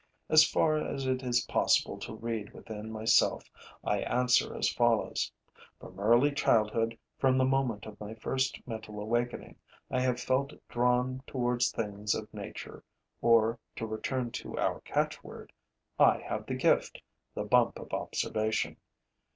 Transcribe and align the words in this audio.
As 0.29 0.43
far 0.43 0.77
as 0.79 1.05
it 1.05 1.21
is 1.21 1.45
possible 1.45 1.99
to 1.99 2.15
read 2.15 2.55
within 2.55 2.91
myself, 2.91 3.43
I 3.83 3.99
answer 3.99 4.57
as 4.57 4.67
follows: 4.67 5.31
'From 5.79 5.99
early 5.99 6.31
childhood, 6.31 6.97
from 7.19 7.37
the 7.37 7.45
moment 7.45 7.85
of 7.85 7.99
my 7.99 8.15
first 8.15 8.59
mental 8.67 8.99
awakening, 8.99 9.57
I 9.91 9.99
have 10.01 10.19
felt 10.19 10.53
drawn 10.67 11.21
towards 11.27 11.71
the 11.71 11.83
things 11.83 12.15
of 12.15 12.33
nature, 12.33 12.83
or, 13.21 13.59
to 13.75 13.85
return 13.85 14.31
to 14.31 14.57
our 14.57 14.81
catchword, 14.81 15.53
I 15.99 16.17
have 16.21 16.47
the 16.47 16.55
gift, 16.55 16.99
the 17.35 17.43
bump 17.43 17.77
of 17.77 17.93
observation.' 17.93 18.77